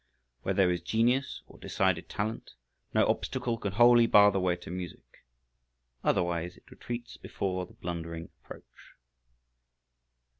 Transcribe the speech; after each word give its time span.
Where 0.41 0.55
there 0.55 0.71
is 0.71 0.81
genius, 0.81 1.43
or 1.45 1.59
decided 1.59 2.09
talent, 2.09 2.53
no 2.91 3.05
obstacle 3.05 3.59
can 3.59 3.73
wholly 3.73 4.07
bar 4.07 4.31
the 4.31 4.39
way 4.39 4.55
to 4.55 4.71
music. 4.71 5.23
Otherwise, 6.03 6.57
it 6.57 6.71
retreats 6.71 7.17
before 7.17 7.67
the 7.67 7.73
blundering 7.73 8.29
approach. 8.43 8.95